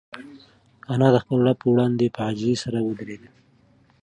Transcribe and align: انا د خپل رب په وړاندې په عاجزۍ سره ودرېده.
انا 0.93 1.07
د 1.13 1.17
خپل 1.23 1.37
رب 1.45 1.57
په 1.61 1.67
وړاندې 1.73 2.05
په 2.15 2.19
عاجزۍ 2.25 2.55
سره 2.63 2.77
ودرېده. 2.87 3.29